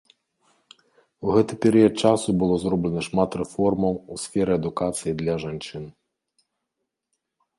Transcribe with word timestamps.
У 1.27 1.33
гэты 1.35 1.53
перыяд 1.65 1.93
часу 2.05 2.29
было 2.43 2.55
зроблена 2.63 3.01
шмат 3.09 3.31
рэформаў 3.41 3.93
у 4.15 4.19
сферы 4.23 4.51
адукацыі 4.61 5.13
для 5.21 5.35
жанчын. 5.43 5.83